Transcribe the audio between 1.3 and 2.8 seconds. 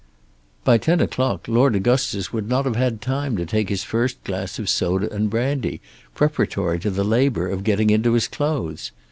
Lord Augustus would not have